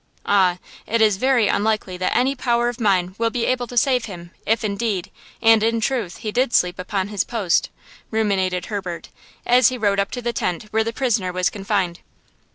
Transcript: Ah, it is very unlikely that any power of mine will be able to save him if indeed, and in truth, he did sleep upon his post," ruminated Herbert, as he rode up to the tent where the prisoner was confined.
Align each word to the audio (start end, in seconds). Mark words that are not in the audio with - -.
Ah, 0.25 0.57
it 0.87 0.99
is 0.99 1.17
very 1.17 1.47
unlikely 1.47 1.95
that 1.95 2.17
any 2.17 2.33
power 2.33 2.69
of 2.69 2.79
mine 2.81 3.13
will 3.19 3.29
be 3.29 3.45
able 3.45 3.67
to 3.67 3.77
save 3.77 4.05
him 4.05 4.31
if 4.47 4.63
indeed, 4.63 5.11
and 5.43 5.61
in 5.61 5.79
truth, 5.79 6.17
he 6.17 6.31
did 6.31 6.53
sleep 6.55 6.79
upon 6.79 7.09
his 7.09 7.23
post," 7.23 7.69
ruminated 8.09 8.65
Herbert, 8.65 9.09
as 9.45 9.67
he 9.69 9.77
rode 9.77 9.99
up 9.99 10.09
to 10.09 10.21
the 10.23 10.33
tent 10.33 10.63
where 10.71 10.83
the 10.83 10.91
prisoner 10.91 11.31
was 11.31 11.51
confined. 11.51 11.99